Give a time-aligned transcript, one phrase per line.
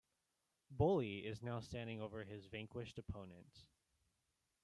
[0.71, 3.67] Bolie is now standing over his vanquished opponent.